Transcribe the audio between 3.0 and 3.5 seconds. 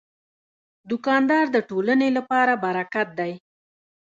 دی.